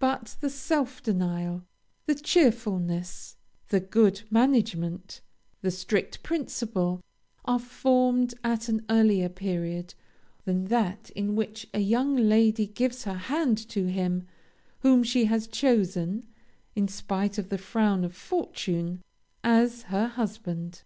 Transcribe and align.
But 0.00 0.36
the 0.40 0.50
self 0.50 1.04
denial, 1.04 1.62
the 2.06 2.16
cheerfulness, 2.16 3.36
the 3.68 3.78
good 3.78 4.22
management, 4.28 5.20
the 5.60 5.70
strict 5.70 6.20
principle, 6.24 7.00
are 7.44 7.60
formed 7.60 8.34
at 8.42 8.68
an 8.68 8.84
earlier 8.90 9.28
period 9.28 9.94
than 10.44 10.64
that 10.64 11.10
in 11.10 11.36
which 11.36 11.68
a 11.72 11.78
young 11.78 12.16
lady 12.16 12.66
gives 12.66 13.04
her 13.04 13.14
hand 13.30 13.56
to 13.68 13.86
him 13.88 14.26
whom 14.80 15.04
she 15.04 15.26
has 15.26 15.46
chosen, 15.46 16.26
in 16.74 16.88
spite 16.88 17.38
of 17.38 17.48
the 17.48 17.56
frown 17.56 18.02
of 18.04 18.16
fortune, 18.16 19.00
as 19.44 19.82
her 19.82 20.08
husband. 20.08 20.82